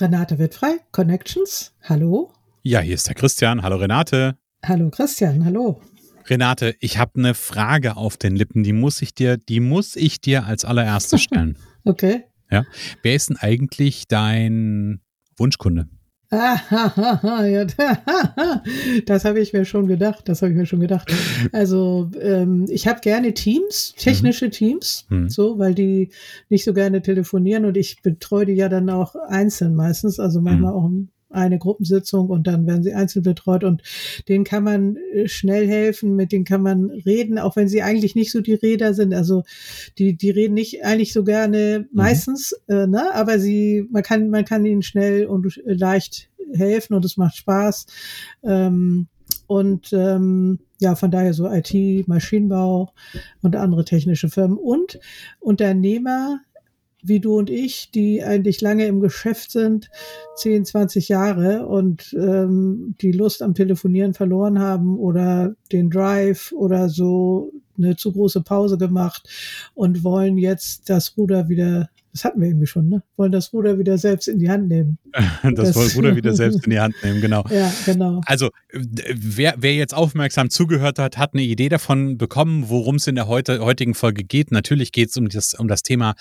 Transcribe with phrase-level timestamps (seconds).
[0.00, 0.78] Renate wird frei.
[0.92, 1.72] Connections.
[1.82, 2.30] Hallo.
[2.62, 3.62] Ja, hier ist der Christian.
[3.62, 4.36] Hallo Renate.
[4.62, 5.44] Hallo Christian.
[5.44, 5.80] Hallo.
[6.26, 10.20] Renate, ich habe eine Frage auf den Lippen, die muss ich dir, die muss ich
[10.20, 11.56] dir als allererstes stellen.
[11.84, 12.24] okay.
[12.50, 12.64] Ja.
[13.02, 15.00] Wer ist denn eigentlich dein
[15.36, 15.88] Wunschkunde?
[16.30, 16.60] Ja,
[19.06, 20.28] das habe ich mir schon gedacht.
[20.28, 21.12] Das habe ich mir schon gedacht.
[21.52, 24.50] Also ähm, ich habe gerne Teams, technische mhm.
[24.50, 25.28] Teams, mhm.
[25.28, 26.10] so, weil die
[26.48, 30.72] nicht so gerne telefonieren und ich betreue die ja dann auch einzeln meistens, also manchmal
[30.72, 30.78] mhm.
[30.78, 30.90] auch
[31.30, 33.82] eine Gruppensitzung und dann werden sie einzeln betreut und
[34.28, 38.14] denen kann man äh, schnell helfen, mit denen kann man reden, auch wenn sie eigentlich
[38.14, 39.12] nicht so die Räder sind.
[39.12, 39.42] Also
[39.98, 41.86] die, die reden nicht eigentlich so gerne mhm.
[41.92, 43.12] meistens, äh, ne?
[43.14, 47.86] aber sie, man kann, man kann ihnen schnell und leicht helfen und es macht Spaß.
[48.44, 49.08] Ähm,
[49.46, 52.92] und ähm, ja, von daher so IT, Maschinenbau
[53.42, 54.98] und andere technische Firmen und
[55.40, 56.40] Unternehmer,
[57.06, 59.90] wie du und ich, die eigentlich lange im Geschäft sind,
[60.36, 66.88] 10, 20 Jahre und ähm, die Lust am Telefonieren verloren haben oder den Drive oder
[66.88, 69.28] so eine zu große Pause gemacht
[69.74, 73.02] und wollen jetzt das Ruder wieder das hatten wir irgendwie schon, ne?
[73.18, 74.96] Wollen das Ruder wieder selbst in die Hand nehmen.
[75.42, 77.44] das, das Ruder wieder selbst in die Hand nehmen, genau.
[77.50, 78.22] Ja, genau.
[78.24, 83.16] Also, wer, wer jetzt aufmerksam zugehört hat, hat eine Idee davon bekommen, worum es in
[83.16, 84.50] der heute, heutigen Folge geht.
[84.50, 86.14] Natürlich geht es um das, um das Thema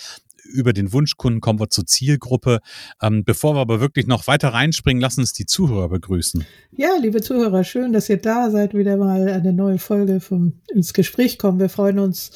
[0.51, 2.59] über den Wunschkunden kommen wir zur Zielgruppe.
[3.01, 6.45] Ähm, bevor wir aber wirklich noch weiter reinspringen, lassen uns die Zuhörer begrüßen.
[6.71, 10.93] Ja, liebe Zuhörer, schön, dass ihr da seid, wieder mal eine neue Folge vom ins
[10.93, 11.59] Gespräch kommen.
[11.59, 12.31] Wir freuen uns,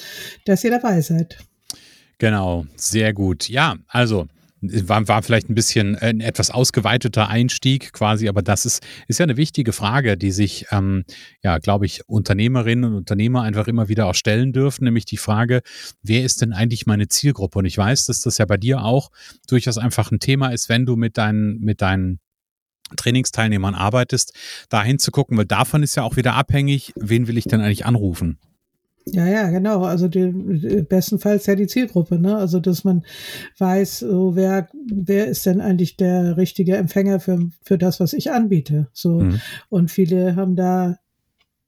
[0.46, 1.38] dass ihr dabei seid.
[2.18, 3.48] Genau, sehr gut.
[3.48, 4.28] Ja, also
[4.62, 9.24] war, war vielleicht ein bisschen ein etwas ausgeweiteter Einstieg quasi, aber das ist, ist ja
[9.24, 11.06] eine wichtige Frage, die sich, ähm,
[11.44, 15.62] ja, glaube ich, Unternehmerinnen und Unternehmer einfach immer wieder auch stellen dürfen, nämlich die Frage,
[16.04, 17.60] wer ist denn eigentlich meine Zielgruppe?
[17.60, 19.12] Und ich weiß, dass das ja bei dir auch
[19.48, 22.20] durchaus einfach ein Thema ist, wenn du mit deinen, mit deinen
[22.96, 24.34] Trainingsteilnehmern arbeitest,
[24.70, 28.40] da hinzugucken, weil davon ist ja auch wieder abhängig, wen will ich denn eigentlich anrufen?
[29.14, 29.84] Ja, ja, genau.
[29.84, 30.28] Also die,
[30.88, 32.38] bestenfalls ja die Zielgruppe, ne?
[32.38, 33.04] Also dass man
[33.58, 38.32] weiß, so wer wer ist denn eigentlich der richtige Empfänger für für das, was ich
[38.32, 38.88] anbiete.
[38.94, 39.42] So mhm.
[39.70, 40.98] und viele haben da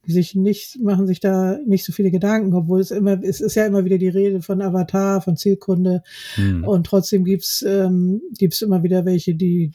[0.06, 3.66] sich nicht machen sich da nicht so viele Gedanken, obwohl es immer es ist ja
[3.66, 6.04] immer wieder die Rede von Avatar, von Zielkunde
[6.38, 6.64] mhm.
[6.64, 9.72] und trotzdem gibt's ähm, gibt's immer wieder welche, die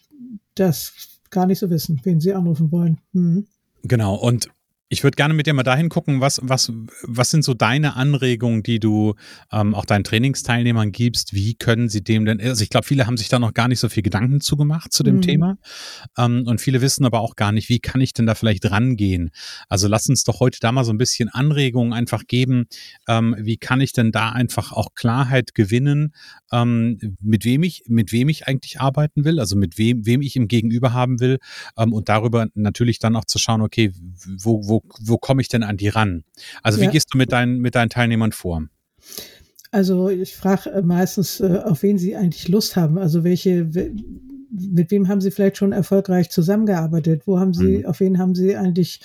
[0.55, 0.93] das
[1.31, 2.99] gar nicht so wissen, wen sie anrufen wollen.
[3.13, 3.47] Mhm.
[3.83, 4.49] Genau und
[4.89, 8.63] ich würde gerne mit dir mal dahin gucken, was, was, was sind so deine Anregungen,
[8.63, 9.15] die du
[9.51, 11.35] ähm, auch deinen Trainingsteilnehmern gibst?
[11.35, 13.81] Wie können sie dem denn, also ich glaube, viele haben sich da noch gar nicht
[13.81, 15.23] so viel Gedanken zugemacht zu dem mhm.
[15.23, 15.59] Thema.
[16.17, 19.31] Ähm, und viele wissen aber auch gar nicht, wie kann ich denn da vielleicht rangehen?
[19.69, 22.67] Also lass uns doch heute da mal so ein bisschen Anregungen einfach geben.
[23.09, 26.15] Ähm, wie kann ich denn da einfach auch Klarheit gewinnen,
[26.53, 30.37] ähm, mit wem ich, mit wem ich eigentlich arbeiten will, also mit wem, wem ich
[30.37, 31.39] im Gegenüber haben will,
[31.77, 33.93] ähm, und darüber natürlich dann auch zu schauen, okay,
[34.39, 36.25] wo, wo wo, wo komme ich denn an die ran?
[36.63, 36.91] Also wie ja.
[36.91, 38.65] gehst du mit deinen, mit deinen Teilnehmern vor?
[39.71, 42.99] Also ich frage äh, meistens, äh, auf wen sie eigentlich Lust haben.
[42.99, 43.69] Also welche,
[44.51, 47.23] mit wem haben sie vielleicht schon erfolgreich zusammengearbeitet?
[47.27, 47.87] Wo haben sie, mhm.
[47.87, 49.01] auf wen haben sie eigentlich,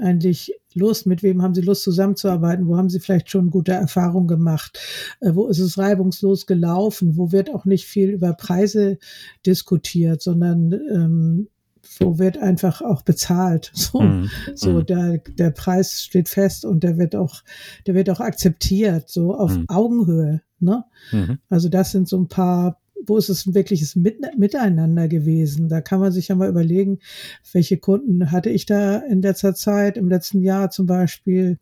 [0.00, 1.06] eigentlich Lust?
[1.06, 2.66] Mit wem haben sie Lust zusammenzuarbeiten?
[2.66, 4.80] Wo haben sie vielleicht schon gute Erfahrungen gemacht?
[5.20, 7.16] Äh, wo ist es reibungslos gelaufen?
[7.16, 8.98] Wo wird auch nicht viel über Preise
[9.44, 11.48] diskutiert, sondern ähm,
[11.82, 13.72] so wird einfach auch bezahlt.
[13.80, 14.30] So, mhm.
[14.54, 14.86] so mhm.
[14.86, 17.42] der, der Preis steht fest und der wird auch,
[17.86, 19.68] der wird auch akzeptiert, so auf mhm.
[19.68, 20.42] Augenhöhe.
[20.60, 20.84] Ne?
[21.10, 21.38] Mhm.
[21.48, 25.68] Also das sind so ein paar wo ist es ein wirkliches Miteinander gewesen?
[25.68, 26.98] Da kann man sich ja mal überlegen,
[27.52, 31.58] welche Kunden hatte ich da in letzter Zeit, im letzten Jahr zum Beispiel,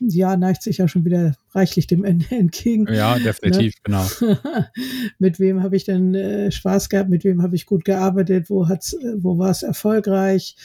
[0.00, 2.86] Jahr neigt sich ja schon wieder reichlich dem Ende entgegen.
[2.92, 3.80] Ja, definitiv, ne?
[3.84, 4.06] genau.
[5.18, 7.10] mit wem habe ich denn äh, Spaß gehabt?
[7.10, 8.50] Mit wem habe ich gut gearbeitet?
[8.50, 10.56] Wo hat's, äh, wo war es erfolgreich?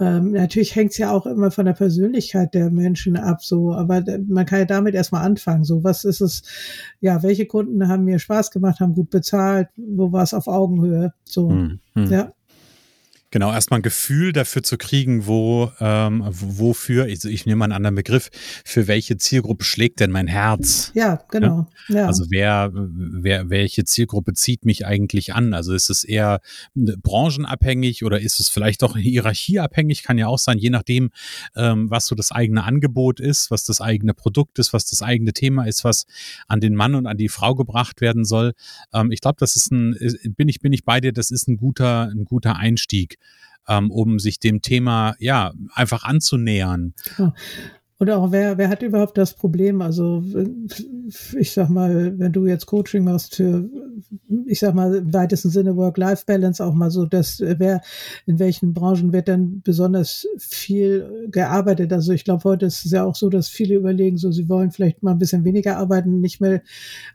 [0.00, 4.02] Ähm, natürlich hängt es ja auch immer von der Persönlichkeit der Menschen ab, so, aber
[4.26, 5.62] man kann ja damit erstmal anfangen.
[5.62, 6.42] So, was ist es,
[7.00, 11.14] ja, welche Kunden haben mir Spaß gemacht, haben gut bezahlt, wo war es auf Augenhöhe?
[11.24, 12.10] So, hm, hm.
[12.10, 12.32] ja.
[13.34, 17.72] Genau, erstmal ein Gefühl dafür zu kriegen, wo, ähm, wofür, ich, ich nehme mal einen
[17.72, 18.30] anderen Begriff,
[18.64, 20.92] für welche Zielgruppe schlägt denn mein Herz?
[20.94, 21.66] Ja, genau.
[21.88, 22.06] Ja?
[22.06, 25.52] Also wer, wer, welche Zielgruppe zieht mich eigentlich an?
[25.52, 26.42] Also ist es eher
[26.76, 30.04] branchenabhängig oder ist es vielleicht auch hierarchieabhängig?
[30.04, 31.10] Kann ja auch sein, je nachdem,
[31.56, 35.32] ähm, was so das eigene Angebot ist, was das eigene Produkt ist, was das eigene
[35.32, 36.06] Thema ist, was
[36.46, 38.52] an den Mann und an die Frau gebracht werden soll.
[38.92, 39.96] Ähm, ich glaube, das ist ein,
[40.36, 43.18] bin ich, bin ich bei dir, das ist ein guter, ein guter Einstieg
[43.68, 46.94] ähm, um sich dem Thema ja einfach anzunähern.
[47.98, 49.80] Und auch wer, wer hat überhaupt das Problem?
[49.80, 50.22] Also
[51.38, 53.68] ich sag mal, wenn du jetzt Coaching machst für,
[54.46, 57.80] ich sag mal im weitesten Sinne Work-Life-Balance auch mal so, dass wer
[58.26, 61.92] in welchen Branchen wird dann besonders viel gearbeitet?
[61.92, 64.70] Also ich glaube, heute ist es ja auch so, dass viele überlegen, so sie wollen
[64.70, 66.62] vielleicht mal ein bisschen weniger arbeiten, nicht mehr,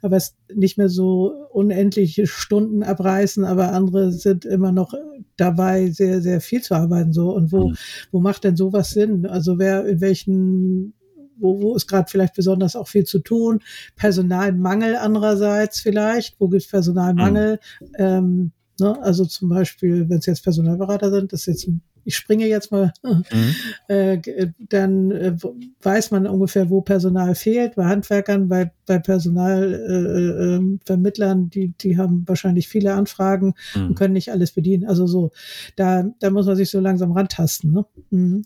[0.02, 4.94] aber es nicht mehr so unendliche Stunden abreißen, aber andere sind immer noch
[5.38, 7.14] dabei, sehr, sehr viel zu arbeiten.
[7.14, 7.76] So und wo, mhm.
[8.12, 9.26] wo macht denn sowas Sinn?
[9.26, 10.94] Also wer in welchen
[11.40, 13.62] wo, wo ist gerade vielleicht besonders auch viel zu tun?
[13.96, 16.40] Personalmangel andererseits vielleicht.
[16.40, 17.60] Wo gibt es Personalmangel?
[17.80, 17.88] Mhm.
[17.98, 19.02] Ähm, ne?
[19.02, 22.72] Also zum Beispiel, wenn es jetzt Personalberater sind, das ist jetzt ein ich springe jetzt
[22.72, 23.24] mal, mhm.
[23.88, 24.18] äh,
[24.58, 25.38] dann äh,
[25.82, 27.76] weiß man ungefähr, wo Personal fehlt.
[27.76, 33.88] Bei Handwerkern, bei, bei Personalvermittlern, äh, ähm, die, die haben wahrscheinlich viele Anfragen mhm.
[33.88, 34.86] und können nicht alles bedienen.
[34.86, 35.32] Also so,
[35.76, 37.72] da, da muss man sich so langsam rantasten.
[37.72, 37.86] Ne?
[38.10, 38.44] Mhm.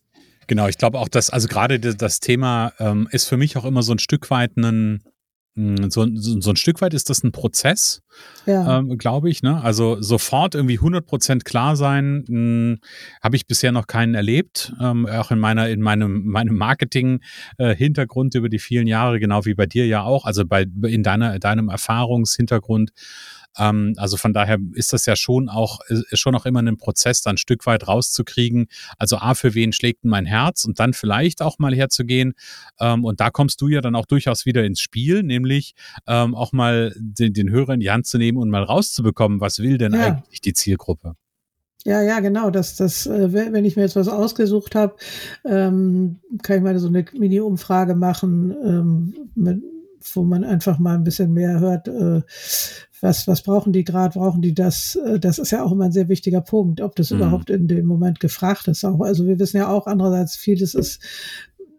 [0.47, 3.83] Genau, ich glaube auch, dass, also gerade das Thema ähm, ist für mich auch immer
[3.83, 5.03] so ein Stück weit ein,
[5.55, 8.01] hm, so, so, so, ein Stück weit ist das ein Prozess,
[8.47, 8.79] ja.
[8.79, 9.43] ähm, glaube ich.
[9.43, 9.61] Ne?
[9.61, 12.79] Also sofort irgendwie 100% klar sein, hm,
[13.21, 14.73] habe ich bisher noch keinen erlebt.
[14.81, 19.53] Ähm, auch in meiner in meinem meinem Marketing-Hintergrund äh, über die vielen Jahre, genau wie
[19.53, 20.25] bei dir ja auch.
[20.25, 22.91] Also bei in deiner deinem Erfahrungshintergrund
[23.57, 27.21] ähm, also von daher ist das ja schon auch, ist schon auch immer ein Prozess,
[27.21, 28.67] dann ein Stück weit rauszukriegen.
[28.97, 32.33] Also A, für wen schlägt mein Herz und dann vielleicht auch mal herzugehen.
[32.79, 35.73] Ähm, und da kommst du ja dann auch durchaus wieder ins Spiel, nämlich
[36.07, 39.59] ähm, auch mal den, den Hörer in die Hand zu nehmen und mal rauszubekommen, was
[39.59, 40.05] will denn ja.
[40.07, 41.15] eigentlich die Zielgruppe?
[41.85, 42.49] Ja, ja, genau.
[42.49, 44.95] Das, das, äh, wenn ich mir jetzt was ausgesucht habe,
[45.43, 49.61] ähm, kann ich mal so eine Mini-Umfrage machen, ähm, mit,
[50.13, 52.21] wo man einfach mal ein bisschen mehr hört, äh,
[53.01, 54.95] was, was brauchen die gerade, brauchen die das?
[54.95, 57.17] Äh, das ist ja auch immer ein sehr wichtiger Punkt, ob das mhm.
[57.17, 58.83] überhaupt in dem Moment gefragt ist.
[58.85, 61.01] Auch, also wir wissen ja auch andererseits, vieles ist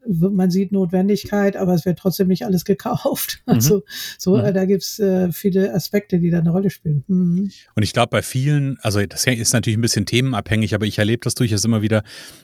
[0.06, 3.40] man sieht Notwendigkeit, aber es wird trotzdem nicht alles gekauft.
[3.46, 3.54] Mhm.
[3.54, 3.82] Also
[4.18, 4.54] so, mhm.
[4.54, 7.04] da gibt's äh, viele Aspekte, die da eine Rolle spielen.
[7.08, 7.50] Mhm.
[7.74, 11.20] Und ich glaube, bei vielen, also das ist natürlich ein bisschen themenabhängig, aber ich erlebe
[11.24, 12.02] das durchaus immer wieder,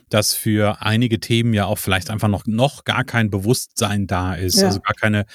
[0.09, 4.59] dass für einige Themen ja auch vielleicht einfach noch, noch gar kein Bewusstsein da ist,
[4.59, 4.67] ja.
[4.67, 5.25] also gar keine,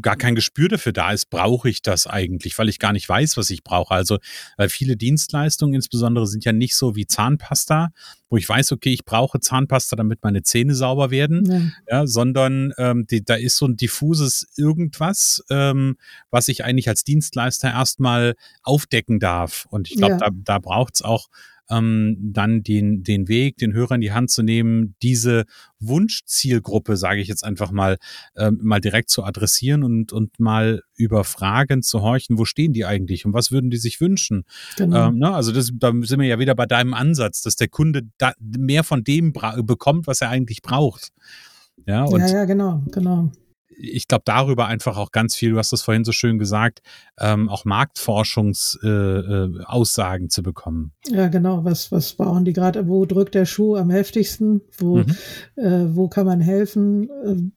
[0.00, 3.36] gar kein Gespür dafür da ist, brauche ich das eigentlich, weil ich gar nicht weiß,
[3.36, 3.92] was ich brauche.
[3.92, 4.18] Also,
[4.56, 7.90] weil viele Dienstleistungen insbesondere sind ja nicht so wie Zahnpasta,
[8.30, 11.44] wo ich weiß, okay, ich brauche Zahnpasta, damit meine Zähne sauber werden,
[11.88, 15.96] ja, ja sondern ähm, die, da ist so ein diffuses irgendwas, ähm,
[16.30, 19.66] was ich eigentlich als Dienstleister erstmal aufdecken darf.
[19.70, 20.18] Und ich glaube, ja.
[20.18, 21.28] da, da braucht es auch
[21.70, 25.44] ähm, dann den, den Weg, den Hörer in die Hand zu nehmen, diese
[25.78, 27.96] Wunschzielgruppe, sage ich jetzt einfach mal,
[28.36, 32.84] ähm, mal direkt zu adressieren und, und mal über Fragen zu horchen, wo stehen die
[32.84, 34.44] eigentlich und was würden die sich wünschen?
[34.76, 35.08] Genau.
[35.08, 35.32] Ähm, ne?
[35.32, 38.84] Also das, da sind wir ja wieder bei deinem Ansatz, dass der Kunde da mehr
[38.84, 41.08] von dem bekommt, was er eigentlich braucht.
[41.86, 43.32] Ja, ja, ja, genau, genau
[43.76, 46.80] ich glaube, darüber einfach auch ganz viel, du hast das vorhin so schön gesagt,
[47.18, 50.92] ähm, auch Marktforschungsaussagen äh, äh, zu bekommen.
[51.08, 51.64] Ja, genau.
[51.64, 52.88] Was, was brauchen die gerade?
[52.88, 54.60] Wo drückt der Schuh am heftigsten?
[54.78, 55.16] Wo, mhm.
[55.56, 57.08] äh, wo kann man helfen?
[57.24, 57.52] Ähm,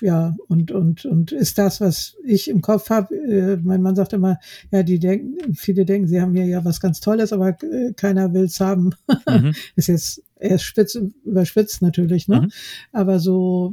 [0.00, 4.12] ja, und, und, und ist das, was ich im Kopf habe, äh, mein Mann sagt
[4.12, 4.38] immer,
[4.72, 8.34] ja, die denken, viele denken, sie haben hier ja was ganz Tolles, aber äh, keiner
[8.34, 8.90] will's haben.
[9.28, 9.54] Mhm.
[9.76, 12.42] ist jetzt, er ist spitz, überspitzt natürlich, ne?
[12.42, 12.50] Mhm.
[12.92, 13.72] Aber so,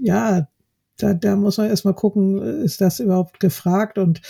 [0.00, 0.46] ja,
[0.96, 4.20] da, da muss man erstmal gucken, ist das überhaupt gefragt und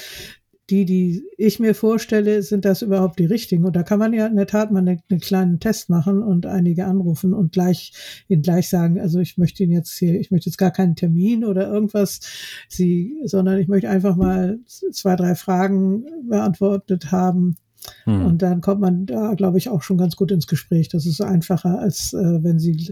[0.71, 3.65] die, die ich mir vorstelle, sind das überhaupt die richtigen?
[3.67, 6.47] Und da kann man ja in der Tat mal einen, einen kleinen Test machen und
[6.47, 7.93] einige anrufen und gleich
[8.29, 11.45] ihn gleich sagen, also ich möchte ihn jetzt hier, ich möchte jetzt gar keinen Termin
[11.45, 12.21] oder irgendwas,
[12.69, 17.57] sie, sondern ich möchte einfach mal zwei, drei Fragen beantwortet haben.
[18.05, 18.25] Hm.
[18.25, 20.89] Und dann kommt man da, glaube ich, auch schon ganz gut ins Gespräch.
[20.89, 22.91] Das ist einfacher, als äh, wenn sie,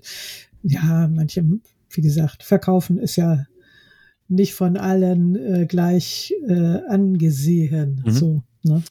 [0.63, 1.43] ja, manche,
[1.89, 3.47] wie gesagt, verkaufen ist ja
[4.33, 8.03] nicht von allen äh, gleich äh, angesehen.
[8.05, 8.11] Mhm.
[8.11, 8.43] So.
[8.65, 8.83] Ne?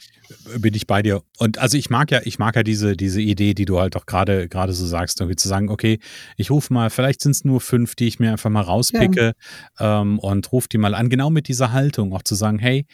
[0.60, 1.24] Bin ich bei dir.
[1.38, 4.06] Und also ich mag ja, ich mag ja diese, diese Idee, die du halt auch
[4.06, 6.00] gerade, gerade so sagst, irgendwie zu sagen, okay,
[6.36, 9.34] ich rufe mal, vielleicht sind es nur fünf, die ich mir einfach mal rauspicke
[9.80, 10.02] ja.
[10.02, 12.86] ähm, und rufe die mal an, genau mit dieser Haltung, auch zu sagen, hey,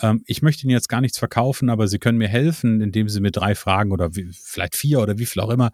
[0.00, 3.20] ähm, ich möchte Ihnen jetzt gar nichts verkaufen, aber Sie können mir helfen, indem Sie
[3.20, 5.70] mir drei Fragen oder wie, vielleicht vier oder wie viel auch immer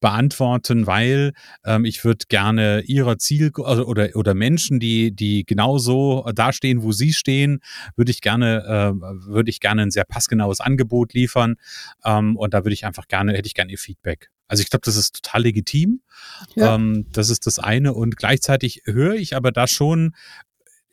[0.00, 1.32] beantworten, weil
[1.64, 6.92] ähm, ich würde gerne Ihrer Ziel also, oder, oder Menschen, die, die genauso dastehen, wo
[6.92, 7.60] Sie stehen,
[7.96, 11.56] würde ich gerne, äh, würde ich gerne ein sehr passgenaues Angebot liefern.
[12.04, 14.30] Ähm, und da würde ich einfach gerne, hätte ich gerne Ihr Feedback.
[14.46, 16.02] Also ich glaube, das ist total legitim.
[16.54, 16.74] Ja.
[16.74, 17.94] Ähm, das ist das eine.
[17.94, 20.14] Und gleichzeitig höre ich aber da schon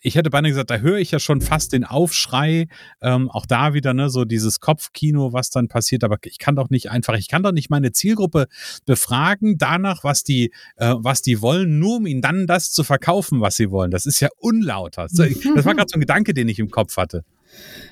[0.01, 2.67] ich hätte beinahe gesagt, da höre ich ja schon fast den Aufschrei,
[3.01, 6.69] ähm, auch da wieder, ne, so dieses Kopfkino, was dann passiert, aber ich kann doch
[6.69, 8.47] nicht einfach, ich kann doch nicht meine Zielgruppe
[8.85, 13.41] befragen danach, was die, äh, was die wollen, nur um ihnen dann das zu verkaufen,
[13.41, 13.91] was sie wollen.
[13.91, 15.03] Das ist ja unlauter.
[15.03, 15.27] Das war
[15.75, 17.23] gerade so ein Gedanke, den ich im Kopf hatte.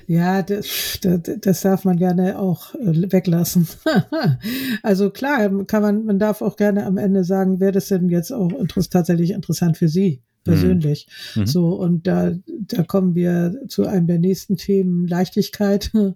[0.08, 3.68] Ja, das, das, das darf man gerne auch äh, weglassen.
[4.84, 8.32] also klar, kann man, man darf auch gerne am Ende sagen, wäre das denn jetzt
[8.32, 8.52] auch
[8.90, 10.22] tatsächlich interessant für Sie?
[10.44, 11.08] Persönlich.
[11.36, 11.46] Mhm.
[11.46, 16.16] So, und da, da kommen wir zu einem der nächsten Themen, Leichtigkeit, mhm.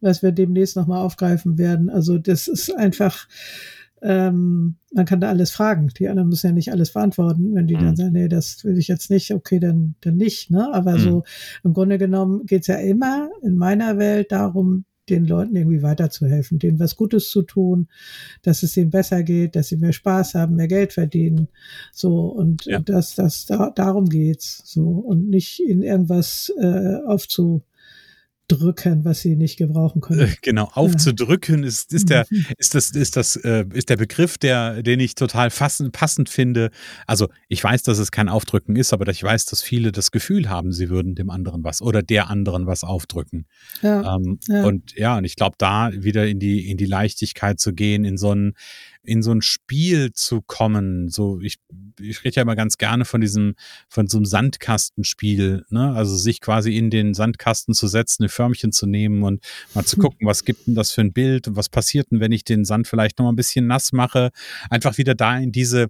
[0.00, 1.90] was wir demnächst nochmal aufgreifen werden.
[1.90, 3.28] Also das ist einfach,
[4.02, 5.90] ähm, man kann da alles fragen.
[5.98, 7.54] Die anderen müssen ja nicht alles beantworten.
[7.54, 7.80] Wenn die mhm.
[7.80, 10.50] dann sagen, nee, das will ich jetzt nicht, okay, dann, dann nicht.
[10.50, 10.72] Ne?
[10.72, 11.00] Aber mhm.
[11.00, 11.24] so
[11.64, 16.78] im Grunde genommen geht's ja immer in meiner Welt darum, den Leuten irgendwie weiterzuhelfen, denen
[16.78, 17.88] was Gutes zu tun,
[18.42, 21.48] dass es ihnen besser geht, dass sie mehr Spaß haben, mehr Geld verdienen,
[21.92, 22.78] so und ja.
[22.78, 27.62] dass das da, darum geht's, so und nicht in irgendwas äh, aufzu
[28.48, 30.20] drücken, was sie nicht gebrauchen können.
[30.20, 31.68] Äh, genau, aufzudrücken ja.
[31.68, 32.46] ist, ist der, mhm.
[32.56, 36.70] ist das, ist das, äh, ist der Begriff, der, den ich total fassend, passend finde.
[37.06, 40.48] Also ich weiß, dass es kein Aufdrücken ist, aber ich weiß, dass viele das Gefühl
[40.48, 43.46] haben, sie würden dem anderen was oder der anderen was aufdrücken.
[43.82, 44.16] Ja.
[44.16, 44.64] Ähm, ja.
[44.64, 48.16] Und ja, und ich glaube, da wieder in die, in die Leichtigkeit zu gehen, in
[48.16, 48.54] so ein,
[49.02, 51.08] in so ein Spiel zu kommen.
[51.08, 51.58] So, ich,
[52.00, 53.54] ich rede ja immer ganz gerne von diesem,
[53.88, 55.92] von so einem Sandkastenspiel, ne?
[55.94, 59.42] Also sich quasi in den Sandkasten zu setzen, eine Förmchen zu nehmen und
[59.74, 60.02] mal zu hm.
[60.02, 62.64] gucken, was gibt denn das für ein Bild und was passiert denn, wenn ich den
[62.64, 64.30] Sand vielleicht noch mal ein bisschen nass mache.
[64.70, 65.88] Einfach wieder da in diese,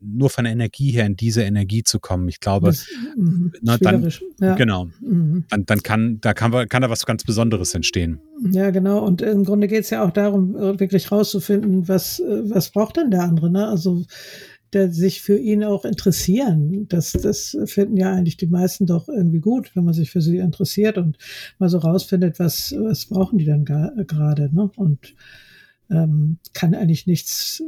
[0.00, 2.28] nur von der Energie her in diese Energie zu kommen.
[2.28, 2.86] Ich glaube, das,
[3.16, 4.54] mh, na, dann, ja.
[4.54, 5.44] genau, mhm.
[5.48, 8.20] dann, dann kann, da kann, kann da was ganz Besonderes entstehen.
[8.42, 9.04] Ja, genau.
[9.04, 13.22] Und im Grunde geht es ja auch darum, wirklich rauszufinden, was, was braucht denn der
[13.22, 13.68] andere, ne?
[13.68, 14.04] Also,
[14.72, 16.86] der sich für ihn auch interessieren.
[16.88, 20.38] Das, das finden ja eigentlich die meisten doch irgendwie gut, wenn man sich für sie
[20.38, 21.18] interessiert und
[21.58, 24.70] mal so rausfindet, was, was brauchen die dann gerade, ne?
[24.76, 25.14] Und
[25.90, 27.62] ähm, kann eigentlich nichts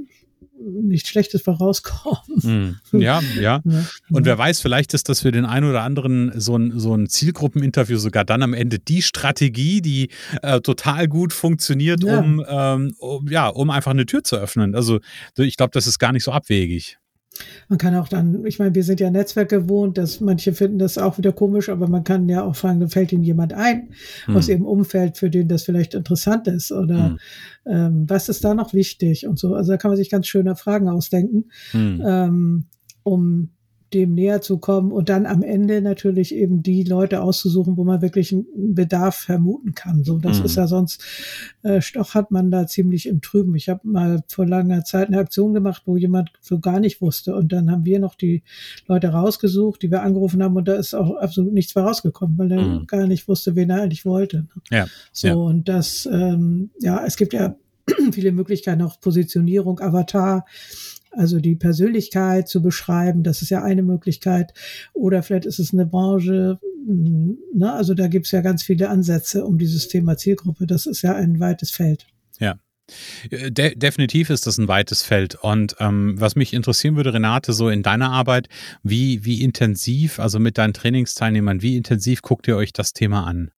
[0.82, 2.78] nichts Schlechtes vorauskommen.
[2.92, 3.62] Mm, ja, ja.
[4.10, 7.08] Und wer weiß, vielleicht ist das für den einen oder anderen so ein, so ein
[7.08, 10.08] Zielgruppeninterview sogar dann am Ende die Strategie, die
[10.42, 12.18] äh, total gut funktioniert, ja.
[12.18, 14.74] Um, ähm, um, ja, um einfach eine Tür zu öffnen.
[14.74, 15.00] Also
[15.36, 16.98] ich glaube, das ist gar nicht so abwegig.
[17.68, 20.98] Man kann auch dann, ich meine, wir sind ja Netzwerk gewohnt, dass manche finden das
[20.98, 23.90] auch wieder komisch, aber man kann ja auch fragen, da fällt ihnen jemand ein
[24.26, 24.36] hm.
[24.36, 27.18] aus ihrem Umfeld, für den das vielleicht interessant ist oder hm.
[27.66, 29.54] ähm, was ist da noch wichtig und so.
[29.54, 32.02] Also da kann man sich ganz schöne Fragen ausdenken, hm.
[32.04, 32.64] ähm,
[33.02, 33.50] um
[33.94, 38.02] dem näher zu kommen und dann am Ende natürlich eben die Leute auszusuchen, wo man
[38.02, 40.04] wirklich einen Bedarf vermuten kann.
[40.04, 40.44] So, das mhm.
[40.44, 41.02] ist ja sonst
[41.62, 43.54] äh, stochert man da ziemlich im Trüben.
[43.54, 47.34] Ich habe mal vor langer Zeit eine Aktion gemacht, wo jemand so gar nicht wusste
[47.34, 48.42] und dann haben wir noch die
[48.86, 52.52] Leute rausgesucht, die wir angerufen haben und da ist auch absolut nichts mehr rausgekommen, weil
[52.52, 52.86] er mhm.
[52.86, 54.38] gar nicht wusste, wen er eigentlich wollte.
[54.38, 54.48] Ne?
[54.70, 54.86] Ja.
[55.12, 55.34] So ja.
[55.34, 57.56] und das, ähm, ja, es gibt ja
[58.12, 60.44] viele Möglichkeiten, auch Positionierung, Avatar.
[61.14, 64.54] Also die Persönlichkeit zu beschreiben, das ist ja eine Möglichkeit.
[64.94, 67.72] Oder vielleicht ist es eine Branche, hm, ne?
[67.72, 70.66] also da gibt es ja ganz viele Ansätze um dieses Thema Zielgruppe.
[70.66, 72.06] Das ist ja ein weites Feld.
[72.38, 72.58] Ja.
[73.30, 75.34] Äh, de definitiv ist das ein weites Feld.
[75.34, 78.48] Und ähm, was mich interessieren würde, Renate, so in deiner Arbeit,
[78.82, 83.50] wie, wie intensiv, also mit deinen Trainingsteilnehmern, wie intensiv guckt ihr euch das Thema an?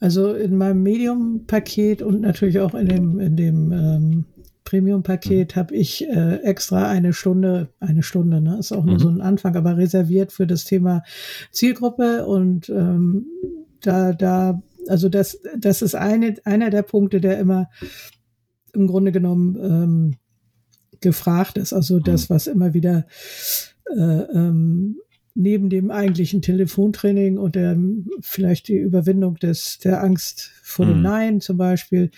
[0.00, 4.24] Also in meinem Medium-Paket und natürlich auch in dem, in dem ähm,
[4.64, 5.58] Premium-Paket mhm.
[5.58, 9.00] habe ich äh, extra eine Stunde, eine Stunde, ne, ist auch nur mhm.
[9.00, 11.02] so ein Anfang, aber reserviert für das Thema
[11.50, 13.26] Zielgruppe und ähm,
[13.80, 17.70] da, da, also das, das ist eine, einer der Punkte, der immer
[18.74, 20.14] im Grunde genommen ähm,
[21.00, 22.34] gefragt ist, also das, mhm.
[22.34, 23.06] was immer wieder
[23.96, 24.98] äh, ähm,
[25.40, 27.78] neben dem eigentlichen Telefontraining und der,
[28.20, 31.02] vielleicht die Überwindung des, der Angst vor dem mhm.
[31.02, 32.10] Nein zum Beispiel,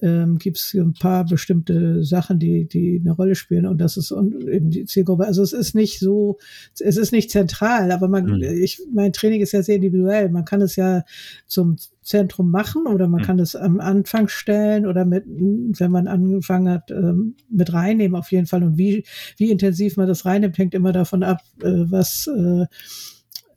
[0.00, 4.12] ähm, gibt es ein paar bestimmte Sachen, die, die eine Rolle spielen und das ist
[4.12, 5.26] eben die Zielgruppe.
[5.26, 6.38] Also es ist nicht so,
[6.80, 8.42] es ist nicht zentral, aber man, mhm.
[8.42, 10.30] ich, mein Training ist ja sehr individuell.
[10.30, 11.04] Man kann es ja
[11.46, 13.24] zum Zentrum machen oder man mhm.
[13.24, 18.30] kann es am Anfang stellen oder mit, wenn man angefangen hat, ähm, mit reinnehmen auf
[18.30, 18.62] jeden Fall.
[18.62, 19.04] Und wie,
[19.38, 22.66] wie intensiv man das reinnimmt, hängt immer davon ab, äh, was, äh,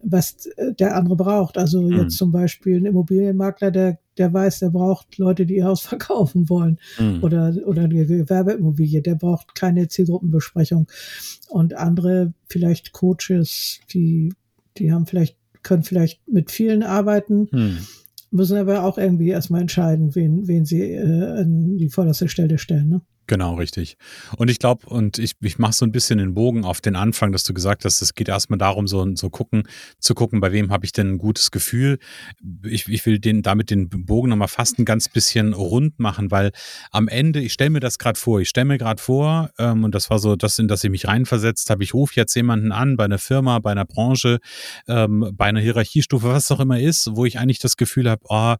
[0.01, 0.50] was
[0.80, 1.58] der andere braucht.
[1.58, 1.98] Also mhm.
[1.98, 6.50] jetzt zum Beispiel ein Immobilienmakler, der, der weiß, der braucht Leute, die ihr Haus verkaufen
[6.50, 7.24] wollen mhm.
[7.24, 10.88] oder, oder eine Gewerbeimmobilie, der braucht keine Zielgruppenbesprechung.
[11.50, 14.34] Und andere, vielleicht Coaches, die,
[14.77, 17.50] die haben vielleicht, können vielleicht mit vielen arbeiten.
[17.51, 17.80] Mhm
[18.32, 22.90] müssen aber auch irgendwie erstmal entscheiden, wen, wen sie äh, an die vorderste Stelle stellen.
[22.90, 23.02] Ne?
[23.28, 23.98] Genau, richtig.
[24.38, 27.34] Und ich glaube, und ich, ich mache so ein bisschen den Bogen auf den Anfang,
[27.34, 29.64] dass du gesagt hast, es geht erstmal darum, so, so gucken,
[30.00, 32.00] zu gucken, bei wem habe ich denn ein gutes Gefühl.
[32.64, 36.52] Ich, ich will den, damit den Bogen nochmal fast ein ganz bisschen rund machen, weil
[36.92, 39.94] am Ende, ich stelle mir das gerade vor, ich stelle mir gerade vor, ähm, und
[39.94, 42.96] das war so das, in das ich mich reinversetzt habe, ich rufe jetzt jemanden an
[42.96, 44.40] bei einer Firma, bei einer Branche,
[44.88, 48.56] ähm, bei einer Hierarchiestufe, was auch immer ist, wo ich eigentlich das Gefühl habe, oh,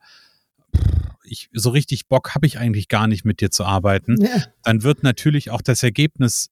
[1.38, 4.44] ich, so richtig Bock habe ich eigentlich gar nicht mit dir zu arbeiten, ja.
[4.64, 6.50] dann wird natürlich auch das Ergebnis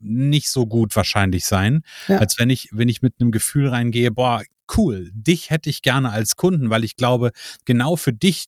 [0.00, 2.18] nicht so gut wahrscheinlich sein, ja.
[2.18, 4.42] als wenn ich, wenn ich mit einem Gefühl reingehe, boah,
[4.76, 7.32] cool, dich hätte ich gerne als Kunden, weil ich glaube,
[7.64, 8.46] genau für dich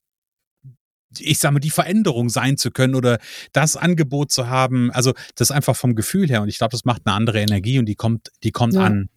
[1.19, 3.19] ich sage mal, die Veränderung sein zu können oder
[3.51, 4.89] das Angebot zu haben.
[4.91, 6.41] Also das einfach vom Gefühl her.
[6.41, 8.81] Und ich glaube, das macht eine andere Energie und die kommt, die kommt ja.
[8.81, 9.09] an.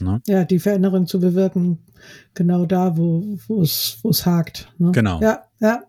[0.00, 0.20] Ne?
[0.26, 1.78] Ja, die Veränderung zu bewirken,
[2.34, 4.72] genau da, wo es hakt.
[4.78, 4.92] Ne?
[4.92, 5.20] Genau.
[5.20, 5.82] Ja, ja.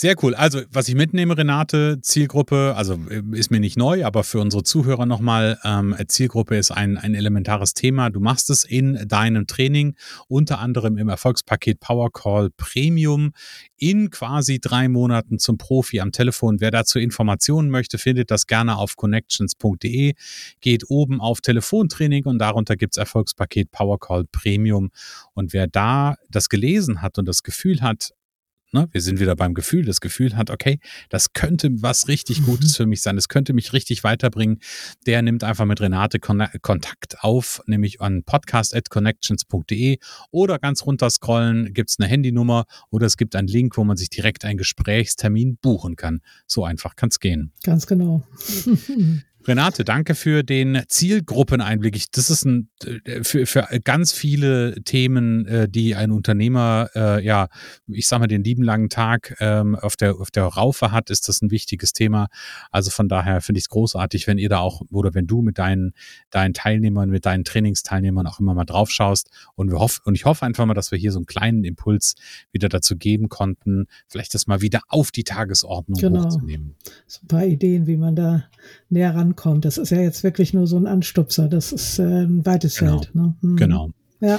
[0.00, 0.36] Sehr cool.
[0.36, 4.62] Also, was ich mitnehme, Renate, Zielgruppe, also äh, ist mir nicht neu, aber für unsere
[4.62, 8.08] Zuhörer nochmal, ähm, Zielgruppe ist ein, ein elementares Thema.
[8.08, 9.96] Du machst es in deinem Training,
[10.28, 13.32] unter anderem im Erfolgspaket Power Call Premium
[13.76, 16.60] in quasi drei Monaten zum Profi am Telefon.
[16.60, 20.14] Wer dazu Informationen möchte, findet das gerne auf connections.de,
[20.60, 24.90] geht oben auf Telefontraining und darunter gibt's Erfolgspaket Power Call Premium.
[25.34, 28.12] Und wer da das gelesen hat und das Gefühl hat,
[28.72, 28.88] Ne?
[28.92, 32.76] Wir sind wieder beim Gefühl, das Gefühl hat, okay, das könnte was richtig Gutes mhm.
[32.76, 34.58] für mich sein, das könnte mich richtig weiterbringen.
[35.06, 39.98] Der nimmt einfach mit Renate Kon Kontakt auf, nämlich an podcast.connections.de
[40.30, 43.96] oder ganz runter scrollen, gibt es eine Handynummer oder es gibt einen Link, wo man
[43.96, 46.20] sich direkt einen Gesprächstermin buchen kann.
[46.46, 47.52] So einfach kann es gehen.
[47.62, 48.26] Ganz genau.
[49.48, 51.96] Renate, danke für den Zielgruppeneinblick.
[51.96, 57.24] Ich, das ist ein, äh, für, für ganz viele Themen, äh, die ein Unternehmer, äh,
[57.24, 57.48] ja,
[57.86, 61.28] ich sag mal, den lieben langen Tag ähm, auf, der, auf der Raufe hat, ist
[61.28, 62.28] das ein wichtiges Thema.
[62.70, 65.56] Also von daher finde ich es großartig, wenn ihr da auch oder wenn du mit
[65.56, 65.94] deinen,
[66.28, 69.30] deinen Teilnehmern, mit deinen Trainingsteilnehmern auch immer mal drauf schaust.
[69.54, 72.16] Und, wir hoff, und ich hoffe einfach mal, dass wir hier so einen kleinen Impuls
[72.52, 76.24] wieder dazu geben konnten, vielleicht das mal wieder auf die Tagesordnung genau.
[76.24, 76.74] hochzunehmen.
[77.06, 78.44] So ein paar Ideen, wie man da
[78.90, 79.64] näher rankommt kommt.
[79.64, 81.48] Das ist ja jetzt wirklich nur so ein Anstupser.
[81.48, 82.98] Das ist äh, ein weites genau.
[82.98, 83.14] Feld.
[83.14, 83.34] Ne?
[83.40, 83.56] Hm.
[83.56, 83.90] Genau.
[84.20, 84.38] Ja.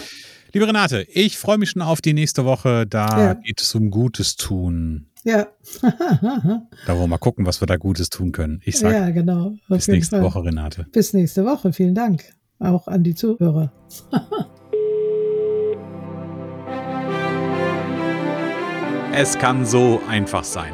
[0.54, 2.86] Liebe Renate, ich freue mich schon auf die nächste Woche.
[2.88, 3.34] Da ja.
[3.34, 5.08] geht es um Gutes tun.
[5.24, 5.48] Ja.
[5.82, 5.90] da
[6.88, 8.62] wollen wir mal gucken, was wir da Gutes tun können.
[8.64, 9.54] Ich sage ja, genau.
[9.68, 10.26] bis nächste Fall.
[10.26, 10.86] Woche, Renate.
[10.92, 11.74] Bis nächste Woche.
[11.74, 12.24] Vielen Dank.
[12.60, 13.72] Auch an die Zuhörer.
[19.14, 20.74] es kann so einfach sein.